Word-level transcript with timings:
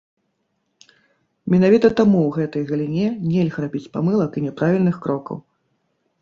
Менавіта 1.53 1.87
таму 1.99 2.17
ў 2.29 2.37
гэтай 2.37 2.63
галіне 2.71 3.05
нельга 3.29 3.59
рабіць 3.67 3.83
памылак 3.99 4.31
і 4.41 4.45
няправільных 4.49 4.95
крокаў. 5.07 5.37